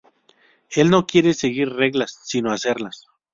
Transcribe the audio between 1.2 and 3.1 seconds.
seguir reglas sino hacerlas.